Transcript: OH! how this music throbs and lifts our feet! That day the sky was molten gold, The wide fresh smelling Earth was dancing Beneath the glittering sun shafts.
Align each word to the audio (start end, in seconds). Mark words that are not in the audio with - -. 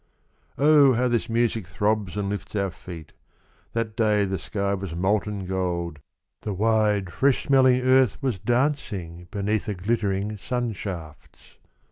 OH! 0.57 0.93
how 0.93 1.07
this 1.07 1.29
music 1.29 1.67
throbs 1.67 2.17
and 2.17 2.27
lifts 2.27 2.55
our 2.55 2.71
feet! 2.71 3.11
That 3.73 3.95
day 3.95 4.25
the 4.25 4.39
sky 4.39 4.73
was 4.73 4.95
molten 4.95 5.45
gold, 5.45 5.99
The 6.41 6.55
wide 6.55 7.13
fresh 7.13 7.45
smelling 7.45 7.81
Earth 7.81 8.17
was 8.19 8.39
dancing 8.39 9.27
Beneath 9.29 9.67
the 9.67 9.75
glittering 9.75 10.37
sun 10.37 10.73
shafts. 10.73 11.59